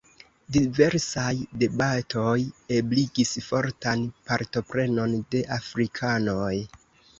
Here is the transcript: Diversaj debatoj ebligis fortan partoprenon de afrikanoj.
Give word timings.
Diversaj 0.55 1.33
debatoj 1.63 2.33
ebligis 2.79 3.35
fortan 3.49 4.03
partoprenon 4.33 5.17
de 5.37 5.45
afrikanoj. 5.61 6.53